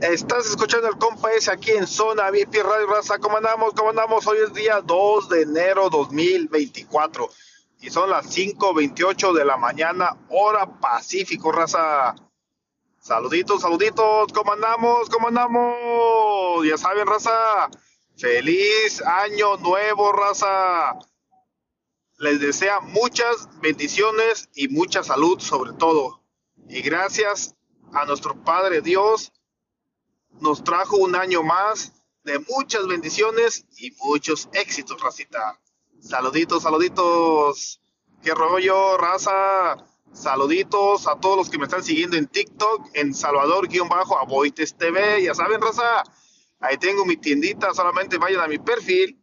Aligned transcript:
Estás 0.00 0.46
escuchando 0.46 0.86
el 0.86 0.96
compa 0.96 1.32
ese 1.32 1.50
aquí 1.50 1.72
en 1.72 1.84
Zona 1.84 2.30
VIP 2.30 2.54
Radio 2.62 2.86
Raza. 2.86 3.18
¿Cómo 3.18 3.38
andamos? 3.38 3.74
¿Cómo 3.74 3.90
andamos? 3.90 4.24
Hoy 4.28 4.38
es 4.44 4.54
día 4.54 4.80
2 4.80 5.28
de 5.28 5.42
enero 5.42 5.90
2024 5.90 7.28
y 7.80 7.90
son 7.90 8.08
las 8.08 8.26
5.28 8.26 9.32
de 9.32 9.44
la 9.44 9.56
mañana, 9.56 10.16
hora 10.28 10.78
Pacífico, 10.78 11.50
Raza. 11.50 12.14
Saluditos, 13.00 13.62
saluditos. 13.62 14.32
¿Cómo 14.32 14.52
andamos? 14.52 15.10
¿Cómo 15.10 15.28
andamos? 15.28 16.64
Ya 16.64 16.78
saben, 16.78 17.04
Raza. 17.04 17.68
Feliz 18.16 19.02
año 19.02 19.56
nuevo, 19.56 20.12
Raza. 20.12 20.96
Les 22.18 22.38
desea 22.38 22.78
muchas 22.78 23.48
bendiciones 23.60 24.48
y 24.54 24.68
mucha 24.68 25.02
salud 25.02 25.40
sobre 25.40 25.72
todo. 25.72 26.22
Y 26.68 26.82
gracias 26.82 27.56
a 27.92 28.04
nuestro 28.04 28.40
Padre 28.44 28.80
Dios 28.80 29.32
nos 30.40 30.64
trajo 30.64 30.96
un 30.96 31.14
año 31.14 31.42
más 31.42 31.92
de 32.24 32.38
muchas 32.40 32.86
bendiciones 32.86 33.66
y 33.76 33.92
muchos 34.02 34.48
éxitos, 34.52 35.00
racita. 35.00 35.58
Saluditos, 36.00 36.62
saluditos. 36.62 37.80
¿Qué 38.22 38.34
rollo, 38.34 38.96
raza? 38.98 39.76
Saluditos 40.12 41.06
a 41.06 41.16
todos 41.20 41.36
los 41.36 41.50
que 41.50 41.58
me 41.58 41.64
están 41.64 41.82
siguiendo 41.82 42.16
en 42.16 42.26
TikTok, 42.26 42.90
en 42.94 43.14
Salvador-Aboites 43.14 44.76
TV. 44.76 45.22
Ya 45.22 45.34
saben, 45.34 45.60
raza, 45.60 46.02
ahí 46.60 46.76
tengo 46.78 47.04
mi 47.04 47.16
tiendita. 47.16 47.72
Solamente 47.74 48.18
vayan 48.18 48.40
a 48.40 48.48
mi 48.48 48.58
perfil 48.58 49.22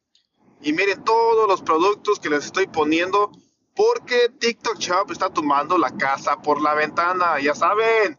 y 0.62 0.74
miren 0.74 1.04
todos 1.04 1.48
los 1.48 1.62
productos 1.62 2.20
que 2.20 2.30
les 2.30 2.46
estoy 2.46 2.68
poniendo. 2.68 3.32
Porque 3.76 4.30
TikTok 4.40 4.78
Shop 4.78 5.12
está 5.12 5.30
tomando 5.30 5.78
la 5.78 5.92
casa 5.98 6.42
por 6.42 6.62
la 6.62 6.74
ventana. 6.74 7.40
Ya 7.42 7.54
saben, 7.54 8.18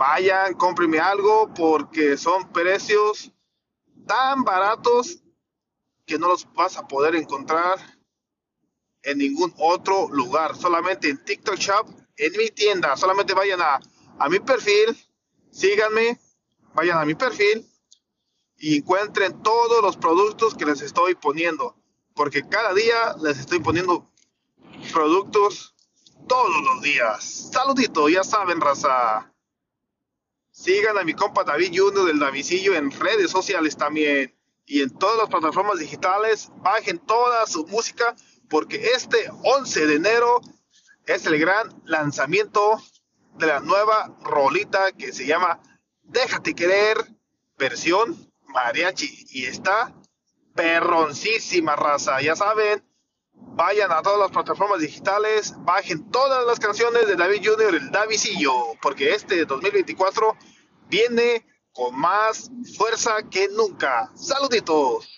vayan, 0.00 0.54
cómprenme 0.54 0.98
algo 0.98 1.52
porque 1.52 2.16
son 2.16 2.50
precios 2.52 3.30
tan 4.06 4.44
baratos 4.44 5.22
que 6.06 6.18
no 6.18 6.28
los 6.28 6.50
vas 6.54 6.78
a 6.78 6.88
poder 6.88 7.14
encontrar 7.16 7.78
en 9.02 9.18
ningún 9.18 9.52
otro 9.58 10.08
lugar, 10.08 10.56
solamente 10.56 11.10
en 11.10 11.22
TikTok 11.22 11.56
Shop, 11.56 11.86
en 12.16 12.32
mi 12.38 12.48
tienda, 12.48 12.96
solamente 12.96 13.34
vayan 13.34 13.60
a, 13.60 13.78
a 14.18 14.28
mi 14.30 14.40
perfil, 14.40 14.96
síganme, 15.50 16.18
vayan 16.72 16.96
a 16.96 17.04
mi 17.04 17.14
perfil 17.14 17.70
y 18.56 18.78
encuentren 18.78 19.42
todos 19.42 19.82
los 19.82 19.98
productos 19.98 20.54
que 20.54 20.64
les 20.64 20.80
estoy 20.80 21.14
poniendo, 21.14 21.76
porque 22.14 22.48
cada 22.48 22.72
día 22.72 23.16
les 23.22 23.38
estoy 23.38 23.60
poniendo 23.60 24.10
productos 24.94 25.74
todos 26.26 26.64
los 26.64 26.80
días. 26.80 27.50
Saludito, 27.52 28.08
ya 28.08 28.24
saben, 28.24 28.62
raza. 28.62 29.30
Sigan 30.50 30.98
a 30.98 31.04
mi 31.04 31.14
compa 31.14 31.44
David 31.44 31.72
Junior 31.74 32.06
del 32.06 32.18
Davidillo 32.18 32.74
en 32.74 32.90
redes 32.90 33.30
sociales 33.30 33.76
también 33.76 34.36
y 34.66 34.82
en 34.82 34.90
todas 34.90 35.16
las 35.16 35.28
plataformas 35.28 35.78
digitales. 35.78 36.50
Bajen 36.56 36.98
toda 36.98 37.46
su 37.46 37.66
música 37.66 38.14
porque 38.48 38.92
este 38.94 39.30
11 39.44 39.86
de 39.86 39.94
enero 39.94 40.40
es 41.06 41.26
el 41.26 41.38
gran 41.38 41.82
lanzamiento 41.84 42.82
de 43.38 43.46
la 43.46 43.60
nueva 43.60 44.16
rolita 44.22 44.92
que 44.92 45.12
se 45.12 45.26
llama 45.26 45.60
Déjate 46.02 46.54
querer 46.54 46.96
versión 47.56 48.30
mariachi 48.48 49.26
y 49.30 49.44
está 49.44 49.94
perroncísima 50.54 51.76
raza. 51.76 52.20
Ya 52.20 52.36
saben, 52.36 52.82
vayan 53.60 53.92
a 53.92 54.00
todas 54.00 54.18
las 54.18 54.30
plataformas 54.30 54.80
digitales, 54.80 55.52
bajen 55.58 56.10
todas 56.10 56.46
las 56.46 56.58
canciones 56.58 57.06
de 57.06 57.14
David 57.14 57.42
Junior, 57.44 57.74
el 57.74 57.90
Davidillo, 57.90 58.54
porque 58.80 59.12
este 59.12 59.44
2024 59.44 60.34
viene 60.88 61.44
con 61.74 61.94
más 61.94 62.50
fuerza 62.78 63.18
que 63.30 63.48
nunca. 63.48 64.10
Saluditos. 64.14 65.09